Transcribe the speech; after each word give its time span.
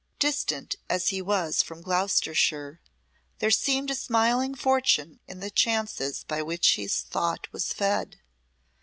Distant 0.17 0.77
as 0.89 1.09
he 1.09 1.21
was 1.21 1.61
from 1.61 1.83
Gloucestershire 1.83 2.81
there 3.37 3.51
seemed 3.51 3.91
a 3.91 3.93
smiling 3.93 4.55
fortune 4.55 5.19
in 5.27 5.41
the 5.41 5.51
chances 5.51 6.23
by 6.23 6.41
which 6.41 6.75
his 6.75 7.01
thought 7.01 7.47
was 7.51 7.71
fed. 7.71 8.19